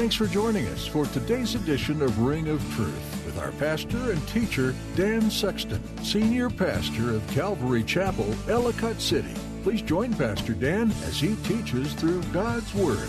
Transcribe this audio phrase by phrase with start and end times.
[0.00, 4.28] Thanks for joining us for today's edition of Ring of Truth with our pastor and
[4.28, 9.34] teacher, Dan Sexton, senior pastor of Calvary Chapel, Ellicott City.
[9.62, 13.06] Please join Pastor Dan as he teaches through God's Word.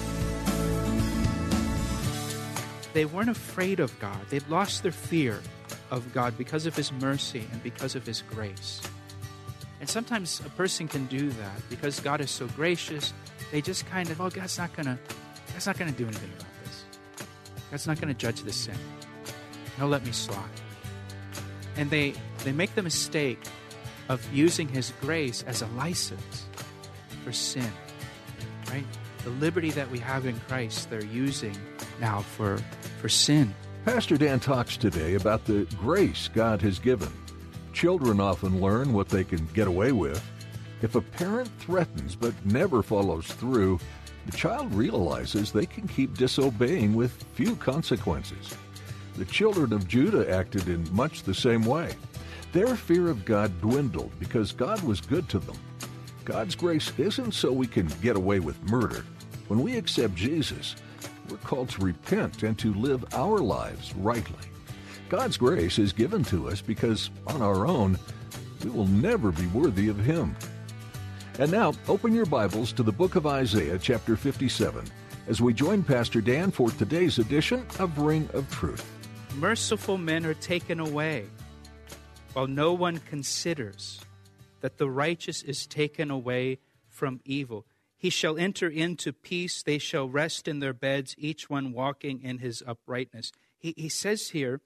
[2.91, 4.19] They weren't afraid of God.
[4.29, 5.39] They'd lost their fear
[5.91, 8.81] of God because of His mercy and because of His grace.
[9.79, 13.13] And sometimes a person can do that because God is so gracious.
[13.49, 14.99] They just kind of, oh, God's not gonna,
[15.53, 16.50] God's not gonna do anything about this.
[17.71, 18.75] God's not gonna judge the sin.
[19.77, 20.43] He'll let me slide.
[21.77, 22.13] And they
[22.43, 23.39] they make the mistake
[24.09, 26.45] of using His grace as a license
[27.23, 27.71] for sin.
[28.69, 28.85] Right?
[29.23, 31.55] The liberty that we have in Christ, they're using
[31.99, 32.57] now for
[32.99, 33.55] for sin.
[33.85, 37.11] Pastor Dan talks today about the grace God has given.
[37.73, 40.21] Children often learn what they can get away with.
[40.81, 43.79] If a parent threatens but never follows through,
[44.25, 48.55] the child realizes they can keep disobeying with few consequences.
[49.15, 51.93] The children of Judah acted in much the same way.
[52.53, 55.57] Their fear of God dwindled because God was good to them.
[56.25, 59.05] God's grace isn't so we can get away with murder.
[59.47, 60.75] When we accept Jesus,
[61.29, 64.47] we're called to repent and to live our lives rightly.
[65.09, 67.97] God's grace is given to us because on our own,
[68.63, 70.35] we will never be worthy of Him.
[71.39, 74.85] And now, open your Bibles to the book of Isaiah, chapter 57,
[75.27, 78.85] as we join Pastor Dan for today's edition of Ring of Truth.
[79.35, 81.25] Merciful men are taken away,
[82.33, 84.01] while no one considers
[84.59, 86.59] that the righteous is taken away
[86.89, 87.65] from evil.
[87.95, 92.39] He shall enter into peace, they shall rest in their beds, each one walking in
[92.39, 93.31] his uprightness.
[93.57, 94.59] He, he says here,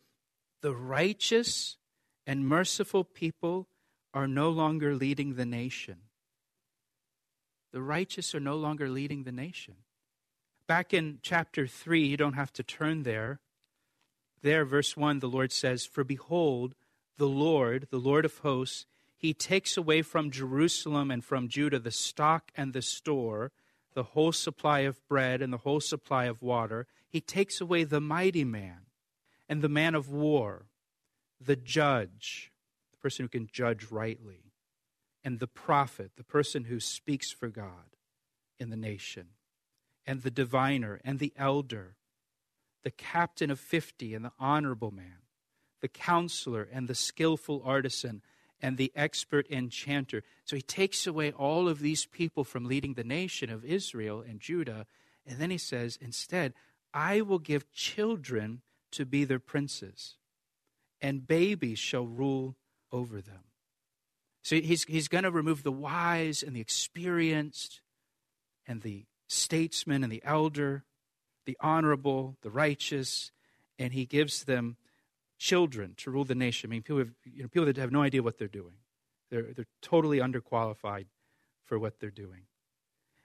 [0.62, 1.78] the righteous
[2.26, 3.68] and merciful people
[4.16, 5.98] are no longer leading the nation.
[7.76, 9.74] The righteous are no longer leading the nation.
[10.66, 13.42] Back in chapter 3, you don't have to turn there.
[14.42, 16.74] There, verse 1, the Lord says, For behold,
[17.18, 18.86] the Lord, the Lord of hosts,
[19.18, 23.52] he takes away from Jerusalem and from Judah the stock and the store,
[23.94, 26.88] the whole supply of bread and the whole supply of water.
[27.10, 28.86] He takes away the mighty man
[29.50, 30.68] and the man of war,
[31.42, 32.54] the judge,
[32.94, 34.45] the person who can judge rightly,
[35.26, 37.98] and the prophet, the person who speaks for God
[38.60, 39.30] in the nation,
[40.06, 41.98] and the diviner and the elder,
[42.84, 45.24] the captain of fifty and the honorable man,
[45.82, 48.22] the counselor and the skillful artisan,
[48.62, 50.24] and the expert enchanter.
[50.46, 54.40] So he takes away all of these people from leading the nation of Israel and
[54.40, 54.86] Judah,
[55.26, 56.54] and then he says, instead,
[56.94, 60.18] I will give children to be their princes,
[61.02, 62.56] and babies shall rule
[62.92, 63.44] over them.
[64.46, 67.82] So he's, he's going to remove the wise and the experienced
[68.68, 70.84] and the statesman and the elder,
[71.48, 73.32] the honorable, the righteous,
[73.80, 74.78] and he gives them
[75.40, 76.70] children to rule the nation.
[76.70, 78.76] I mean, people, have, you know, people that have no idea what they're doing.
[79.32, 81.08] They're, they're totally underqualified
[81.64, 82.44] for what they're doing.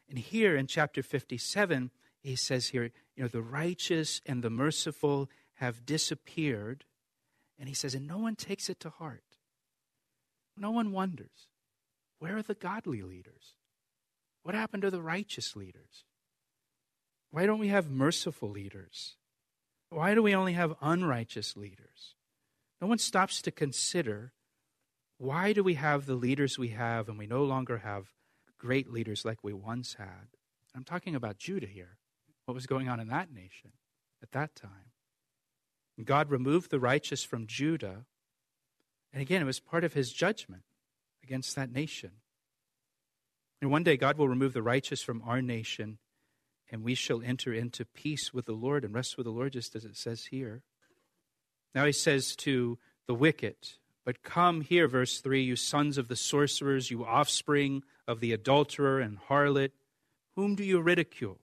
[0.08, 1.90] And here in chapter 57,
[2.22, 6.86] he says here, you know, the righteous and the merciful have disappeared.
[7.58, 9.29] And he says, and no one takes it to heart.
[10.60, 11.48] No one wonders,
[12.18, 13.54] where are the godly leaders?
[14.42, 16.04] What happened to the righteous leaders?
[17.30, 19.16] Why don't we have merciful leaders?
[19.88, 22.14] Why do we only have unrighteous leaders?
[22.80, 24.32] No one stops to consider
[25.16, 28.12] why do we have the leaders we have and we no longer have
[28.58, 30.28] great leaders like we once had?
[30.74, 31.98] I'm talking about Judah here.
[32.44, 33.72] What was going on in that nation
[34.22, 34.92] at that time?
[36.04, 38.06] God removed the righteous from Judah.
[39.12, 40.62] And again, it was part of his judgment
[41.22, 42.12] against that nation.
[43.60, 45.98] And one day, God will remove the righteous from our nation,
[46.70, 49.76] and we shall enter into peace with the Lord and rest with the Lord, just
[49.76, 50.62] as it says here.
[51.74, 53.56] Now he says to the wicked,
[54.04, 59.00] But come here, verse 3, you sons of the sorcerers, you offspring of the adulterer
[59.00, 59.72] and harlot.
[60.36, 61.38] Whom do you ridicule?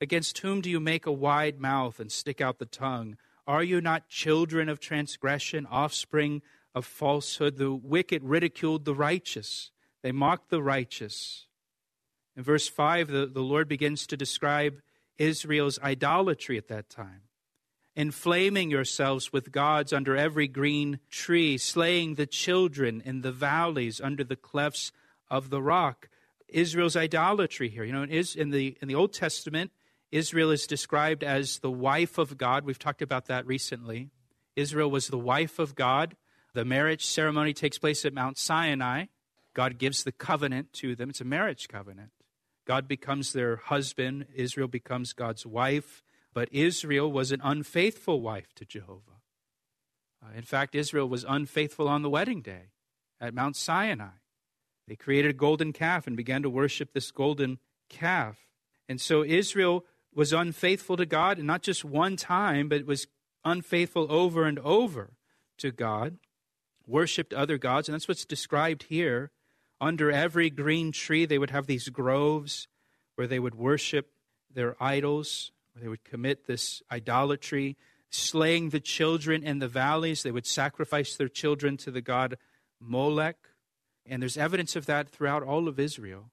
[0.00, 3.16] Against whom do you make a wide mouth and stick out the tongue?
[3.46, 6.42] Are you not children of transgression, offspring
[6.74, 7.56] of falsehood?
[7.56, 9.70] The wicked ridiculed the righteous,
[10.02, 11.46] they mocked the righteous.
[12.36, 14.80] In verse 5, the, the Lord begins to describe
[15.18, 17.22] Israel's idolatry at that time.
[17.94, 24.24] Inflaming yourselves with gods under every green tree, slaying the children in the valleys under
[24.24, 24.92] the clefts
[25.30, 26.08] of the rock.
[26.48, 27.84] Israel's idolatry here.
[27.84, 29.72] You know, in the, in the Old Testament,
[30.10, 32.64] Israel is described as the wife of God.
[32.64, 34.10] We've talked about that recently.
[34.56, 36.16] Israel was the wife of God.
[36.54, 39.06] The marriage ceremony takes place at Mount Sinai.
[39.54, 41.10] God gives the covenant to them.
[41.10, 42.10] It's a marriage covenant.
[42.66, 46.02] God becomes their husband, Israel becomes God's wife,
[46.32, 49.20] but Israel was an unfaithful wife to Jehovah.
[50.22, 52.70] Uh, in fact, Israel was unfaithful on the wedding day
[53.20, 54.18] at Mount Sinai.
[54.86, 57.58] They created a golden calf and began to worship this golden
[57.88, 58.36] calf.
[58.88, 59.84] And so Israel
[60.14, 63.06] was unfaithful to God, and not just one time, but it was
[63.44, 65.14] unfaithful over and over
[65.58, 66.18] to God,
[66.86, 69.30] worshiped other gods, and that's what's described here
[69.82, 72.68] under every green tree, they would have these groves
[73.16, 74.12] where they would worship
[74.54, 77.76] their idols, where they would commit this idolatry,
[78.08, 80.22] slaying the children in the valleys.
[80.22, 82.38] They would sacrifice their children to the god
[82.80, 83.36] Molech.
[84.06, 86.30] And there's evidence of that throughout all of Israel.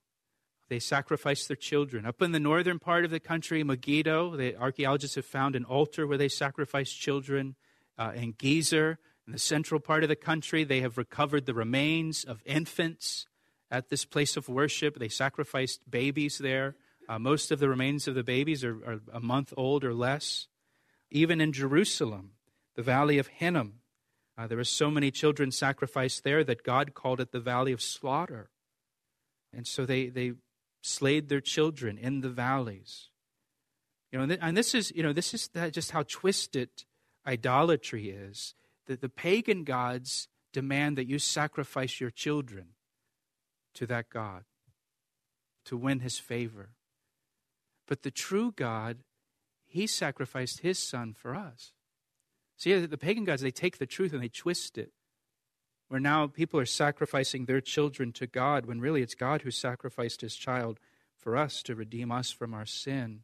[0.70, 2.06] They sacrificed their children.
[2.06, 6.06] Up in the northern part of the country, Megiddo, the archaeologists have found an altar
[6.06, 7.56] where they sacrificed children.
[7.98, 8.98] Uh, in Gezer,
[9.30, 13.28] in the central part of the country, they have recovered the remains of infants
[13.70, 14.98] at this place of worship.
[14.98, 16.78] They sacrificed babies there.
[17.08, 20.48] Uh, most of the remains of the babies are, are, a month old or less.
[21.12, 22.32] Even in Jerusalem,
[22.76, 23.82] the valley of Hinnom,
[24.36, 27.84] uh, there were so many children sacrificed there that God called it the valley of
[27.84, 28.50] slaughter.
[29.54, 30.34] And so they, they
[30.82, 33.10] slayed their children in the valleys.
[34.12, 36.70] You know, and this is, you know, this is just how twisted
[37.28, 38.56] idolatry is.
[38.90, 42.70] That the pagan gods demand that you sacrifice your children
[43.76, 44.44] to that God
[45.66, 46.72] to win his favor.
[47.88, 48.98] But the true God,
[49.68, 51.74] he sacrificed his son for us.
[52.58, 54.92] See, the pagan gods, they take the truth and they twist it.
[55.88, 60.22] Where now people are sacrificing their children to God when really it's God who sacrificed
[60.22, 60.80] his child
[61.16, 63.22] for us to redeem us from our sin.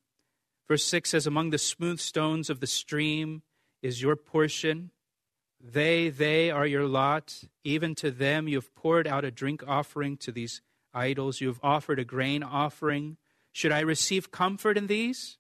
[0.68, 3.41] Verse 6 says, Among the smooth stones of the stream
[3.81, 4.91] is your portion.
[5.62, 7.44] They, they are your lot.
[7.63, 10.62] Even to them you have poured out a drink offering to these
[10.94, 11.42] idols.
[11.42, 13.18] You have offered a grain offering.
[13.52, 15.38] Should I receive comfort in these?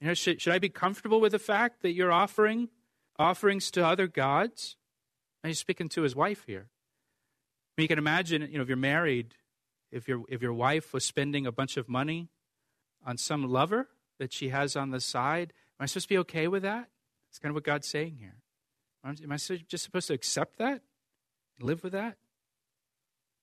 [0.00, 2.68] You know, should, should I be comfortable with the fact that you're offering
[3.18, 4.76] offerings to other gods?
[5.42, 6.68] And he's speaking to his wife here.
[6.70, 9.34] I mean, you can imagine, you know, if you're married,
[9.90, 12.28] if your if your wife was spending a bunch of money
[13.06, 13.88] on some lover
[14.18, 16.88] that she has on the side, am I supposed to be okay with that?
[17.28, 18.42] That's kind of what God's saying here.
[19.04, 20.82] Am I just supposed to accept that?
[21.60, 22.16] Live with that?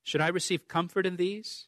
[0.03, 1.67] Should I receive comfort in these?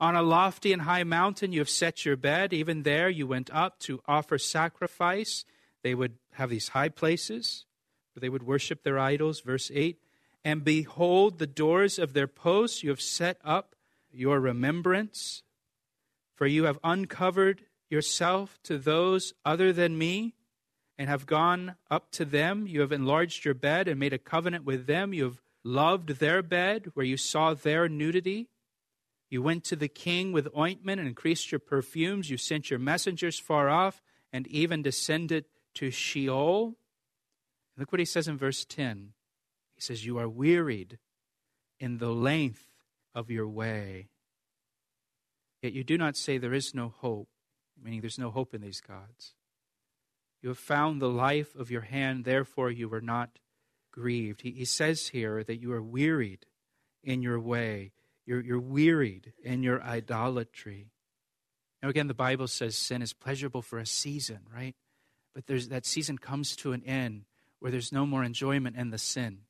[0.00, 2.52] On a lofty and high mountain you have set your bed.
[2.52, 5.44] Even there you went up to offer sacrifice.
[5.82, 7.64] They would have these high places
[8.12, 9.40] where they would worship their idols.
[9.40, 9.98] Verse 8
[10.44, 13.74] And behold, the doors of their posts you have set up
[14.12, 15.42] your remembrance,
[16.34, 20.34] for you have uncovered yourself to those other than me
[20.98, 22.66] and have gone up to them.
[22.66, 25.14] You have enlarged your bed and made a covenant with them.
[25.14, 28.48] You have loved their bed where you saw their nudity.
[29.30, 32.30] You went to the king with ointment and increased your perfumes.
[32.30, 34.02] You sent your messengers far off
[34.32, 36.76] and even descended to Sheol.
[37.76, 39.12] Look what he says in verse 10.
[39.74, 40.98] He says, You are wearied
[41.78, 42.66] in the length
[43.14, 44.08] of your way.
[45.62, 47.28] Yet you do not say there is no hope,
[47.80, 49.34] meaning there's no hope in these gods.
[50.42, 53.38] You have found the life of your hand, therefore you were not
[53.92, 54.42] grieved.
[54.42, 56.46] He, he says here that you are wearied
[57.02, 57.92] in your way.
[58.24, 60.86] You're, you're wearied in your idolatry.
[61.82, 64.74] Now, again, the Bible says sin is pleasurable for a season, right?
[65.34, 67.24] But there's, that season comes to an end
[67.60, 69.40] where there's no more enjoyment in the sin.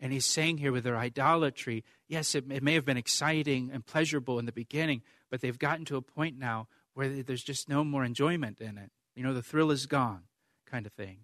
[0.00, 3.84] And he's saying here with their idolatry, yes, it, it may have been exciting and
[3.84, 7.82] pleasurable in the beginning, but they've gotten to a point now where there's just no
[7.82, 8.90] more enjoyment in it.
[9.16, 10.22] You know, the thrill is gone,
[10.70, 11.18] kind of thing.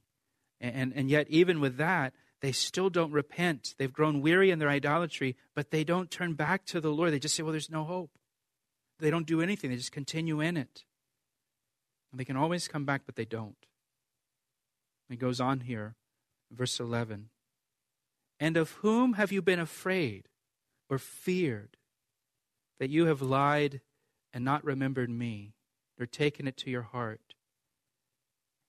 [0.61, 3.75] And, and, and yet, even with that, they still don't repent.
[3.79, 7.13] They've grown weary in their idolatry, but they don't turn back to the Lord.
[7.13, 8.11] They just say, well, there's no hope.
[8.99, 10.85] They don't do anything, they just continue in it.
[12.11, 13.57] And they can always come back, but they don't.
[15.09, 15.95] He goes on here,
[16.51, 17.29] verse 11.
[18.41, 20.29] And of whom have you been afraid
[20.89, 21.77] or feared
[22.81, 23.81] that you have lied
[24.33, 25.55] and not remembered me?
[25.99, 27.32] or taken it to your heart?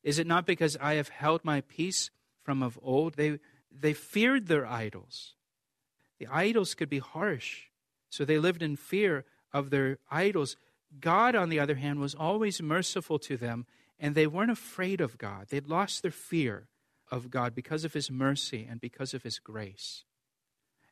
[0.03, 2.11] Is it not because I have held my peace
[2.43, 3.15] from of old?
[3.15, 3.39] They,
[3.71, 5.35] they feared their idols.
[6.19, 7.63] The idols could be harsh,
[8.09, 10.57] so they lived in fear of their idols.
[10.99, 13.65] God, on the other hand, was always merciful to them,
[13.99, 15.47] and they weren't afraid of God.
[15.49, 16.67] They'd lost their fear
[17.09, 20.03] of God because of His mercy and because of His grace.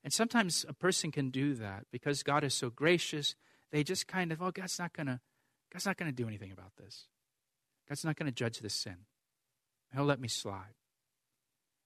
[0.04, 3.36] And sometimes a person can do that because God is so gracious.
[3.72, 5.22] They just kind of, oh, God's not gonna,
[5.72, 7.06] God's not gonna do anything about this.
[7.92, 8.96] God's not gonna judge this sin.
[9.94, 10.76] He'll let me slide.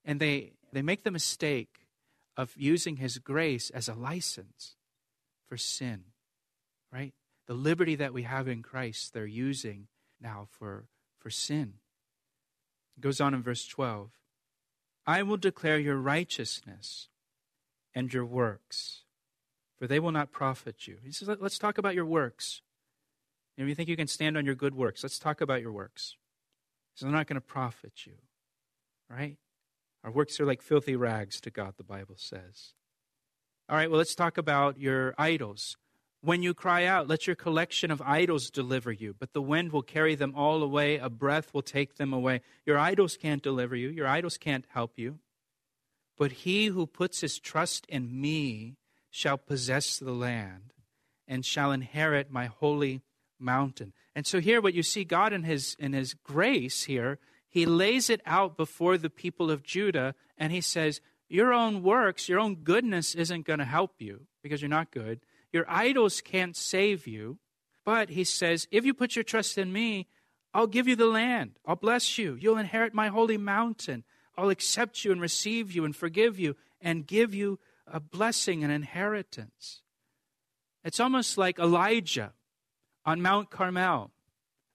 [0.04, 1.88] And they they make the mistake
[2.38, 4.76] of using His grace as a license
[5.48, 6.04] for sin,
[6.94, 7.16] right?
[7.48, 9.88] The liberty that we have in Christ, they're using
[10.22, 11.80] now for for sin.
[12.96, 14.12] It goes on in verse twelve.
[15.08, 17.10] I will declare your righteousness
[17.96, 19.06] and your works,
[19.76, 20.98] for they will not profit you.
[21.04, 22.62] He says, Let, us talk about your works.
[23.58, 26.18] If you think you can stand on your good works, let's talk about your works.
[26.96, 28.14] So they're not going to profit you,
[29.10, 29.38] right?
[30.04, 32.74] Our works are like filthy rags to God, the Bible says.
[33.68, 35.78] All right, well, let's talk about your idols.
[36.22, 39.82] When you cry out, let your collection of idols deliver you, but the wind will
[39.82, 42.42] carry them all away, a breath will take them away.
[42.66, 45.20] Your idols can't deliver you, your idols can't help you.
[46.18, 48.78] But he who puts his trust in me
[49.10, 50.74] shall possess the land
[51.28, 53.02] and shall inherit my holy
[53.40, 53.94] mountain.
[54.16, 58.10] And so here what you see God in his in his grace here, he lays
[58.10, 62.56] it out before the people of Judah and he says, "Your own works, your own
[62.56, 65.22] goodness isn't going to help you because you're not good.
[65.52, 67.40] Your idols can't save you."
[67.84, 70.08] But he says, "If you put your trust in me,
[70.54, 71.60] I'll give you the land.
[71.66, 72.36] I'll bless you.
[72.40, 74.06] You'll inherit my holy mountain.
[74.38, 78.72] I'll accept you and receive you and forgive you and give you a blessing and
[78.72, 79.82] inheritance.
[80.84, 82.34] It's almost like Elijah
[83.06, 84.12] on Mount Carmel,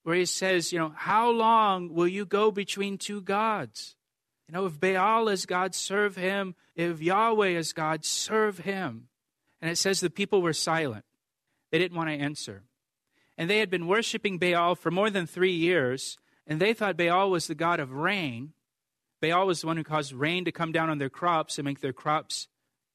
[0.03, 3.97] where he says, You know, how long will you go between two gods?
[4.49, 6.55] You know, if Baal is God, serve him.
[6.75, 9.09] If Yahweh is God, serve him.
[9.61, 11.05] And it says the people were silent.
[11.71, 12.65] They didn't want to answer.
[13.39, 17.31] And they had been worshiping Baal for more than three years, and they thought Baal
[17.31, 18.53] was the God of rain.
[19.23, 21.81] Baal was the one who caused rain to come down on their crops and make
[21.81, 22.49] their crops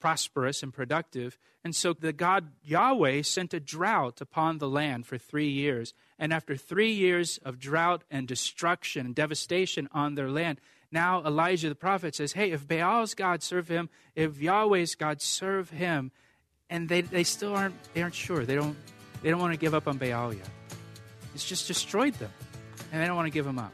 [0.06, 1.36] prosperous and productive.
[1.64, 5.96] And so the God Yahweh sent a drought upon the land for three years.
[6.20, 11.70] And after three years of drought and destruction and devastation on their land, now Elijah
[11.70, 13.90] the prophet says, Hey, if Baal's God, serve him.
[14.14, 16.12] If Yahweh's God, serve him.
[16.70, 18.46] And they, they still aren't, they aren't sure.
[18.46, 18.78] They don't,
[19.24, 20.48] they don't want to give up on Baal yet.
[21.34, 22.32] It's just destroyed them.
[22.92, 23.74] And they don't want to give him up.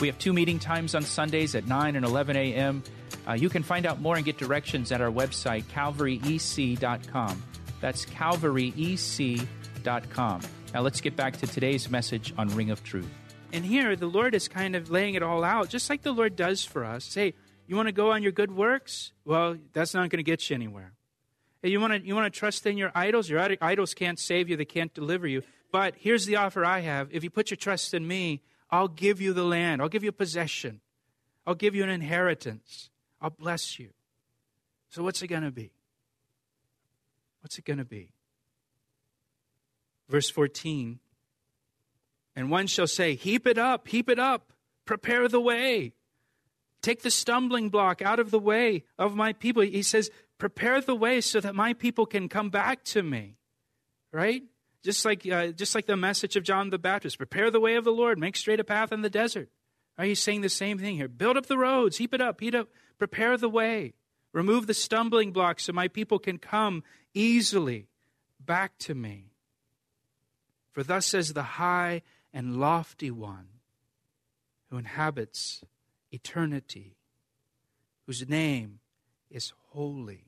[0.00, 2.82] We have two meeting times on Sundays at 9 and 11 a.m.
[3.28, 7.42] Uh, you can find out more and get directions at our website, calvaryec.com.
[7.80, 10.40] That's calvaryec.com.
[10.74, 13.10] Now let's get back to today's message on Ring of Truth.
[13.52, 16.36] And here, the Lord is kind of laying it all out, just like the Lord
[16.36, 17.04] does for us.
[17.04, 17.34] Say,
[17.66, 19.12] you want to go on your good works?
[19.24, 20.92] Well, that's not going to get you anywhere.
[21.62, 23.28] Hey, you want to you want to trust in your idols?
[23.28, 25.42] Your idols can't save you; they can't deliver you.
[25.70, 29.20] But here's the offer I have: if you put your trust in me, I'll give
[29.20, 29.82] you the land.
[29.82, 30.80] I'll give you a possession.
[31.46, 32.88] I'll give you an inheritance.
[33.20, 33.90] I'll bless you.
[34.88, 35.70] So, what's it going to be?
[37.42, 38.08] What's it going to be?
[40.08, 41.00] Verse 14
[42.34, 44.52] And one shall say, Heap it up, heap it up,
[44.86, 45.92] prepare the way.
[46.80, 49.62] Take the stumbling block out of the way of my people.
[49.62, 53.36] He says, Prepare the way so that my people can come back to me.
[54.12, 54.42] Right?
[54.82, 57.84] Just like, uh, just like the message of John the Baptist prepare the way of
[57.84, 59.48] the Lord, make straight a path in the desert.
[59.96, 61.08] Are you saying the same thing here?
[61.08, 63.94] Build up the roads, heap it up, heap up, prepare the way,
[64.32, 66.82] remove the stumbling blocks so my people can come
[67.14, 67.86] easily
[68.40, 69.26] back to me.
[70.72, 73.48] For thus says the high and lofty one
[74.70, 75.62] who inhabits
[76.10, 76.96] eternity,
[78.06, 78.80] whose name
[79.30, 80.24] is holy.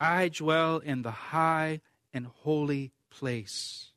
[0.00, 3.90] I dwell in the high and holy place.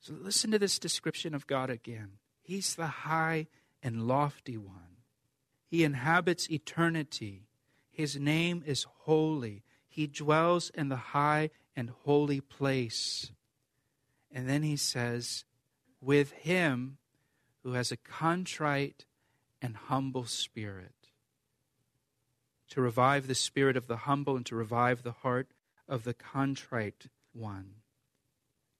[0.00, 2.12] So listen to this description of God again.
[2.42, 3.48] He's the high
[3.82, 4.98] and lofty one.
[5.66, 7.48] He inhabits eternity.
[7.90, 9.62] His name is holy.
[9.88, 13.32] He dwells in the high and holy place.
[14.30, 15.44] And then he says,
[16.00, 16.98] with him
[17.62, 19.06] who has a contrite
[19.60, 20.92] and humble spirit.
[22.70, 25.48] To revive the spirit of the humble and to revive the heart
[25.88, 27.76] of the contrite one.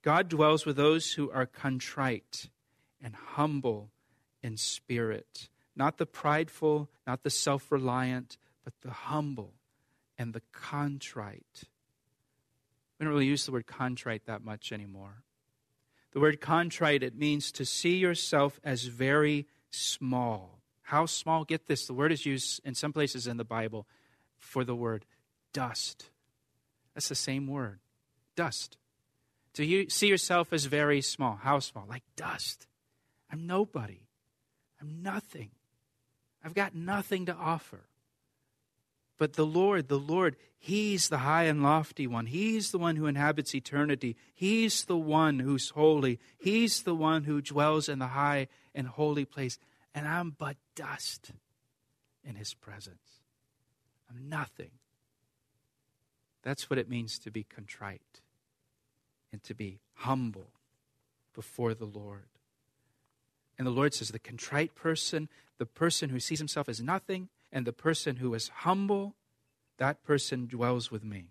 [0.06, 2.48] God dwells with those who are contrite
[3.02, 3.90] and humble
[4.40, 9.54] in spirit, not the prideful, not the self reliant, but the humble
[10.16, 11.64] and the contrite.
[13.00, 15.24] We don't really use the word contrite that much anymore.
[16.12, 20.60] The word contrite, it means to see yourself as very small.
[20.82, 21.42] How small?
[21.42, 21.84] Get this.
[21.84, 23.88] The word is used in some places in the Bible
[24.36, 25.04] for the word
[25.52, 26.10] dust.
[26.94, 27.80] That's the same word.
[28.36, 28.76] Dust.
[29.56, 31.36] Do you see yourself as very small?
[31.42, 31.86] How small?
[31.88, 32.66] Like dust.
[33.32, 34.06] I'm nobody.
[34.78, 35.48] I'm nothing.
[36.44, 37.80] I've got nothing to offer.
[39.16, 42.26] But the Lord, the Lord, He's the high and lofty one.
[42.26, 44.16] He's the one who inhabits eternity.
[44.34, 46.18] He's the one who's holy.
[46.36, 49.58] He's the one who dwells in the high and holy place.
[49.94, 51.30] And I'm but dust
[52.22, 53.22] in His presence.
[54.10, 54.72] I'm nothing.
[56.42, 58.20] That's what it means to be contrite
[59.32, 60.50] and to be humble
[61.34, 62.28] before the Lord.
[63.58, 65.28] And the Lord says the contrite person,
[65.58, 69.14] the person who sees himself as nothing, and the person who is humble,
[69.78, 71.26] that person dwells with me.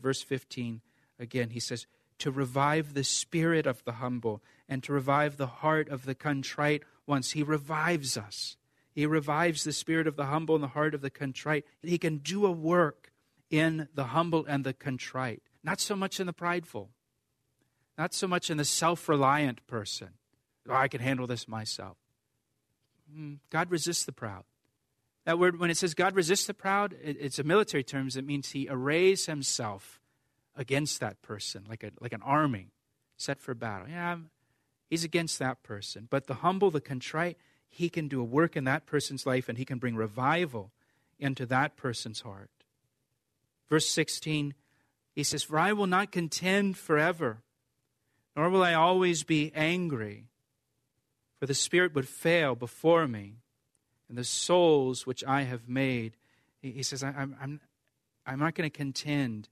[0.00, 0.80] Verse 15,
[1.18, 1.86] again, he says,
[2.18, 6.82] to revive the spirit of the humble and to revive the heart of the contrite
[7.06, 7.32] ones.
[7.32, 8.56] He revives us.
[8.92, 11.64] He revives the spirit of the humble and the heart of the contrite.
[11.82, 13.12] He can do a work
[13.50, 16.90] in the humble and the contrite, not so much in the prideful,
[17.98, 20.10] not so much in the self reliant person.
[20.68, 21.96] Oh, I can handle this myself.
[23.14, 24.44] Mm, God resists the proud.
[25.24, 28.16] That word, when it says God resists the proud, it's a military terms.
[28.16, 30.00] It means he arrays himself
[30.56, 32.68] against that person, like, a, like an army
[33.16, 33.88] set for battle.
[33.88, 34.30] Yeah, I'm,
[34.88, 36.08] he's against that person.
[36.08, 37.36] But the humble, the contrite,
[37.68, 40.72] he can do a work in that person's life and he can bring revival
[41.18, 42.50] into that person's heart.
[43.68, 44.54] Verse 16,
[45.14, 47.42] he says, For I will not contend forever,
[48.38, 50.28] nor will I always be angry,
[51.40, 53.38] for the Spirit would fail before me
[54.08, 56.16] and the souls which I have made.
[56.62, 57.60] He, says, I, am I'm,
[58.24, 59.48] I'm not going to contend.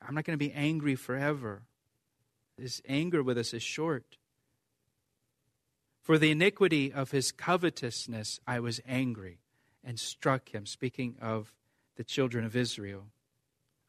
[0.00, 1.64] I'm not going to be angry forever.
[2.56, 4.16] His anger with us is short.
[6.00, 9.40] For the iniquity of his covetousness I was angry
[9.84, 11.52] and struck him, speaking of
[11.96, 13.08] the children of Israel.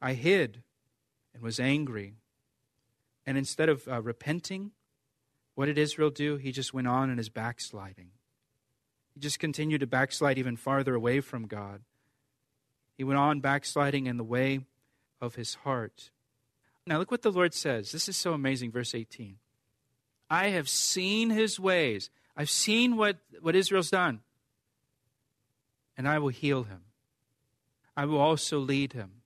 [0.02, 0.62] I hid
[1.34, 2.16] and was angry.
[3.26, 4.72] And instead of uh, repenting,
[5.56, 6.36] what did Israel do?
[6.36, 8.12] He just went on in his backsliding.
[9.14, 11.82] He just continued to backslide even farther away from God.
[12.98, 14.60] He went on backsliding in the way
[15.22, 16.12] of his heart.
[16.86, 17.92] Now, look what the Lord says.
[17.92, 19.38] This is so amazing, verse 18.
[20.30, 22.10] I have seen his ways.
[22.38, 24.22] I've seen what, what Israel's done.
[25.98, 26.82] And I will heal him.
[27.96, 29.22] I will also lead him.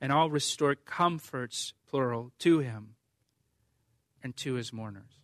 [0.00, 2.94] And I'll restore comforts, plural, to him
[4.22, 5.20] and to his mourners.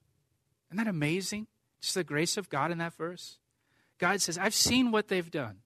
[0.68, 1.46] Isn't that amazing?
[1.80, 3.38] Just the grace of God in that verse.
[3.98, 5.58] God says, I've seen what they've done.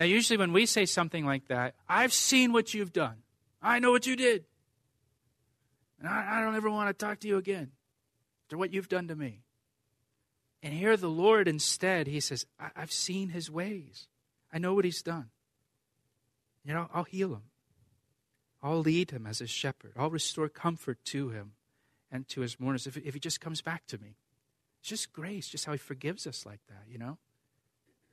[0.00, 3.16] Now, usually when we say something like that, I've seen what you've done.
[3.60, 4.46] I know what you did.
[5.98, 7.72] And I, I don't ever want to talk to you again
[8.46, 9.42] after what you've done to me.
[10.62, 14.08] And here the Lord instead, he says, I, have seen his ways.
[14.50, 15.28] I know what he's done.
[16.64, 17.42] You know, I'll heal him.
[18.62, 19.92] I'll lead him as a shepherd.
[19.96, 21.52] I'll restore comfort to him
[22.10, 24.16] and to his mourners if, if he just comes back to me.
[24.80, 27.18] It's just grace, just how He forgives us like that, you know?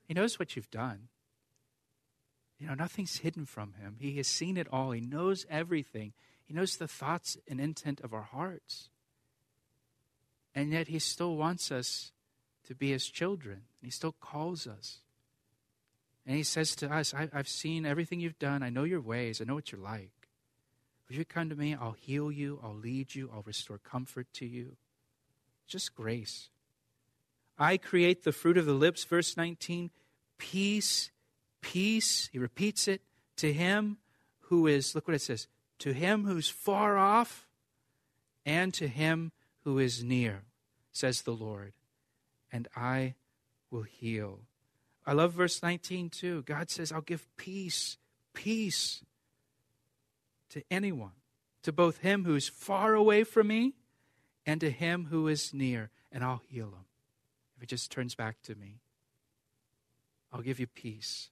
[0.07, 1.07] He knows what you've done.
[2.59, 3.95] You know, nothing's hidden from Him.
[3.99, 6.13] He has seen it all, He knows everything.
[6.45, 8.89] He knows the thoughts and intent of our hearts.
[10.53, 12.11] And yet, He still wants us
[12.65, 13.61] to be His children.
[13.81, 14.99] He still calls us.
[16.25, 18.61] And He says to us, I, have seen everything you've done.
[18.61, 19.39] I know your ways.
[19.39, 20.11] I know what you're like.
[21.09, 24.45] If you come to me, I'll heal you, I'll lead you, I'll restore comfort to
[24.45, 24.75] you.
[25.67, 26.49] Just grace.
[27.57, 29.89] I create the fruit of the lips, verse 19.
[30.37, 31.11] Peace,
[31.61, 33.01] peace, he repeats it,
[33.37, 33.97] to him
[34.41, 35.47] who is, look what it says,
[35.79, 37.47] to him who's far off
[38.45, 39.31] and to him
[39.63, 40.43] who is near,
[40.91, 41.73] says the Lord,
[42.51, 43.15] and I
[43.71, 44.39] will heal.
[45.05, 46.43] I love verse 19 too.
[46.43, 47.97] God says, I'll give peace,
[48.33, 49.03] peace
[50.51, 51.11] to anyone,
[51.63, 53.73] to both him who's far away from me
[54.45, 56.85] and to him who is near, and I'll heal him
[57.57, 58.79] if it just turns back to me.
[60.31, 61.29] I'll give you peace.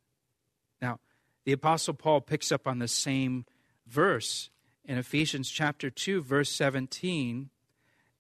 [0.82, 1.00] Now,
[1.44, 3.46] the Apostle Paul picks up on the same
[3.88, 4.50] verse
[4.88, 7.50] in Ephesians chapter 2, verse 17,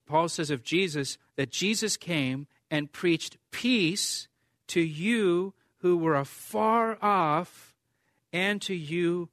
[0.06, 4.28] Paul says of Jesus that Jesus came and preached peace
[4.68, 7.76] to you who were afar off
[8.34, 9.30] and to you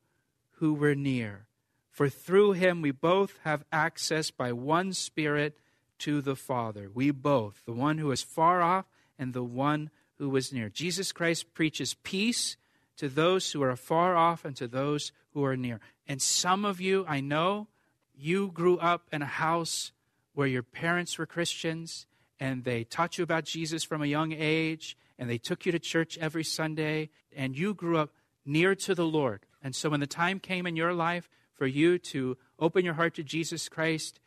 [0.53, 1.47] who were near.
[1.93, 5.59] For through him we both have access by one Spirit
[5.99, 6.91] to the Father.
[6.93, 8.87] We both, the one who is far off
[9.19, 10.71] and the one who was near.
[10.71, 12.57] Jesus Christ preaches peace
[12.97, 15.81] to those who are far off and to those who are near.
[16.09, 17.69] And some of you, I know,
[18.15, 19.93] you grew up in a house
[20.33, 22.07] where your parents were Christians
[22.41, 25.79] and they taught you about Jesus from a young age and they took you to
[25.79, 28.11] church every Sunday and you grew up
[28.47, 29.45] near to the Lord.
[29.63, 33.15] And so when the time came in your life for you to open your heart
[33.15, 34.21] to Jesus Christ,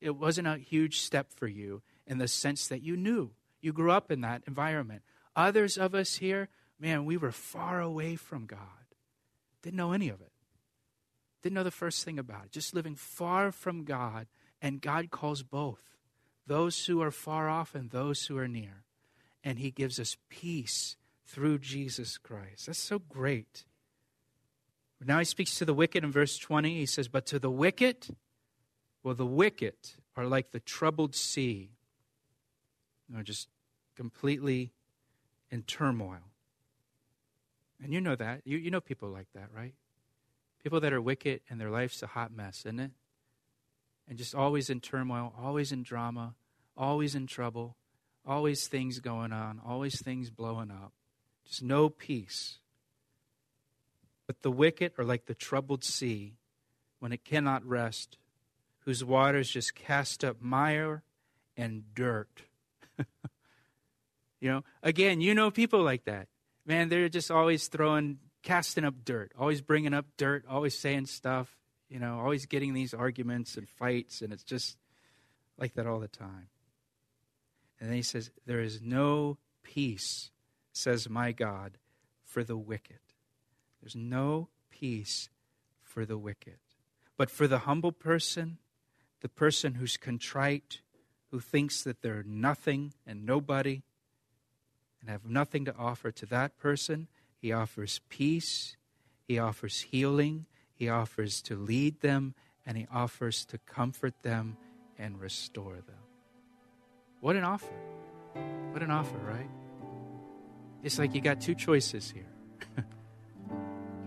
[0.00, 3.30] it wasn't a huge step for you in the sense that you knew.
[3.60, 5.02] You grew up in that environment.
[5.36, 8.58] Others of us here, man, we were far away from God.
[9.62, 10.32] Didn't know any of it.
[11.42, 12.52] Didn't know the first thing about it.
[12.52, 14.26] Just living far from God.
[14.60, 15.82] And God calls both
[16.46, 18.84] those who are far off and those who are near.
[19.44, 22.66] And He gives us peace through Jesus Christ.
[22.66, 23.64] That's so great.
[25.04, 26.74] Now He speaks to the wicked in verse 20.
[26.74, 28.16] He says, But to the wicked,
[29.02, 29.74] well, the wicked
[30.16, 31.70] are like the troubled sea,
[33.08, 33.48] know, just
[33.96, 34.72] completely
[35.50, 36.20] in turmoil.
[37.82, 38.42] And you know that.
[38.44, 39.74] You, you know people like that, right?
[40.62, 42.90] People that are wicked and their life's a hot mess, isn't it?
[44.08, 46.34] And just always in turmoil, always in drama,
[46.76, 47.76] always in trouble,
[48.26, 50.92] always things going on, always things blowing up.
[51.46, 52.58] Just no peace.
[54.30, 56.36] But the wicked are like the troubled sea
[57.00, 58.16] when it cannot rest,
[58.84, 61.02] whose waters just cast up mire
[61.56, 62.42] and dirt.
[64.40, 66.28] you know, again, you know people like that.
[66.64, 71.58] Man, they're just always throwing, casting up dirt, always bringing up dirt, always saying stuff,
[71.88, 74.78] you know, always getting these arguments and fights, and it's just
[75.58, 76.50] like that all the time.
[77.80, 80.30] And then he says, There is no peace,
[80.72, 81.78] says my God,
[82.22, 83.00] for the wicked.
[83.80, 85.28] There's no peace
[85.82, 86.58] for the wicked.
[87.16, 88.58] But for the humble person,
[89.20, 90.80] the person who's contrite,
[91.30, 93.82] who thinks that they're nothing and nobody
[95.00, 97.08] and have nothing to offer to that person,
[97.40, 98.76] he offers peace,
[99.26, 102.34] he offers healing, he offers to lead them,
[102.66, 104.56] and he offers to comfort them
[104.98, 105.96] and restore them.
[107.20, 107.66] What an offer!
[108.72, 109.50] What an offer, right?
[110.82, 112.26] It's like you got two choices here.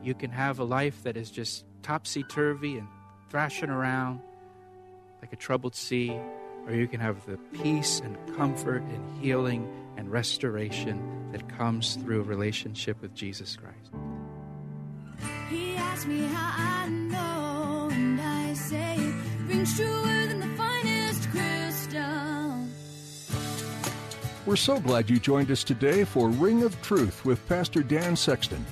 [0.04, 2.88] You can have a life that is just topsy turvy and
[3.30, 4.20] thrashing around
[5.22, 6.12] like a troubled sea,
[6.68, 12.20] or you can have the peace and comfort and healing and restoration that comes through
[12.20, 13.78] a relationship with Jesus Christ.
[15.50, 19.16] He asked me how I know, and I say it
[19.48, 22.68] rings truer than the finest crystal.
[24.46, 28.66] We're so glad you joined us today for Ring of Truth with Pastor Dan Sexton.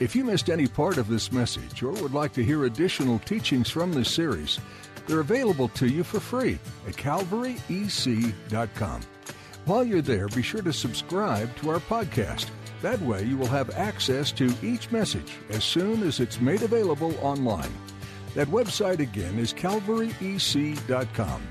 [0.00, 3.70] If you missed any part of this message or would like to hear additional teachings
[3.70, 4.58] from this series,
[5.06, 9.00] they're available to you for free at calvaryec.com.
[9.66, 12.48] While you're there, be sure to subscribe to our podcast.
[12.82, 17.14] That way, you will have access to each message as soon as it's made available
[17.22, 17.72] online.
[18.34, 21.42] That website again is calvaryec.com.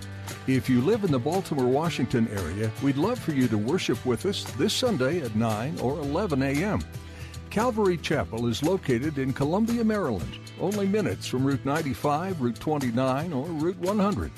[0.47, 4.25] If you live in the Baltimore, Washington area, we'd love for you to worship with
[4.25, 6.81] us this Sunday at 9 or 11 a.m.
[7.53, 13.45] Calvary Chapel is located in Columbia, Maryland, only minutes from Route 95, Route 29, or
[13.45, 14.31] Route 100.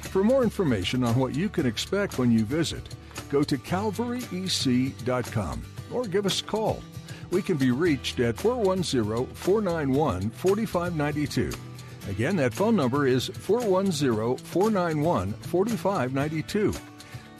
[0.00, 2.82] For more information on what you can expect when you visit,
[3.28, 6.82] go to calvaryec.com or give us a call.
[7.30, 11.52] We can be reached at 410 491 4592.
[12.10, 16.74] Again, that phone number is 410 491 4592.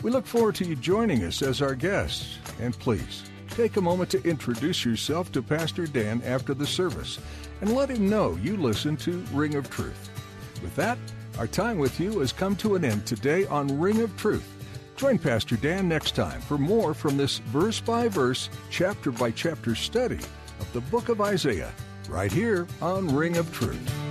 [0.02, 2.38] We look forward to you joining us as our guests.
[2.60, 3.24] And please,
[3.56, 7.18] take a moment to introduce yourself to Pastor Dan after the service
[7.62, 10.10] and let him know you listen to Ring of Truth.
[10.62, 10.98] With that,
[11.38, 14.46] our time with you has come to an end today on Ring of Truth.
[14.96, 19.74] Join Pastor Dan next time for more from this verse by verse, chapter by chapter
[19.74, 20.20] study
[20.60, 21.72] of the book of Isaiah,
[22.10, 24.05] right here on Ring of Truth.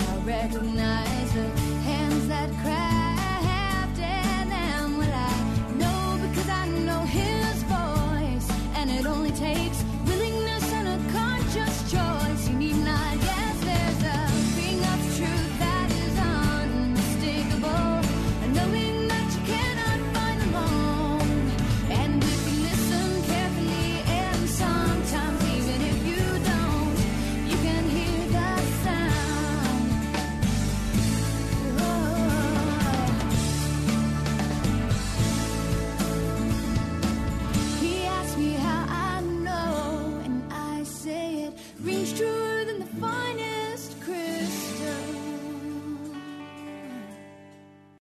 [0.00, 1.48] and I recognize the
[1.82, 3.17] hands that crash.